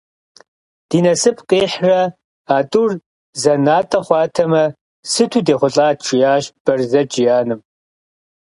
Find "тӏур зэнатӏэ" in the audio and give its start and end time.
2.71-3.99